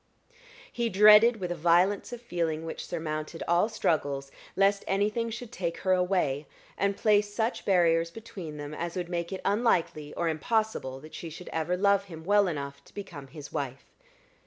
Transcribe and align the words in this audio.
He 0.73 0.89
dreaded, 0.89 1.39
with 1.39 1.51
a 1.51 1.55
violence 1.55 2.11
of 2.11 2.23
feeling 2.23 2.65
which 2.65 2.87
surmounted 2.87 3.43
all 3.47 3.69
struggles, 3.69 4.31
lest 4.55 4.83
anything 4.87 5.29
should 5.29 5.51
take 5.51 5.77
her 5.81 5.93
away, 5.93 6.47
and 6.75 6.97
place 6.97 7.31
such 7.31 7.65
barriers 7.65 8.09
between 8.09 8.57
them 8.57 8.73
as 8.73 8.95
would 8.97 9.09
make 9.09 9.31
it 9.31 9.41
unlikely 9.45 10.11
or 10.15 10.27
impossible 10.27 10.99
that 11.01 11.13
she 11.13 11.29
should 11.29 11.49
ever 11.49 11.77
love 11.77 12.05
him 12.05 12.23
well 12.23 12.47
enough 12.47 12.83
to 12.85 12.95
become 12.95 13.27
his 13.27 13.53
wife. 13.53 13.85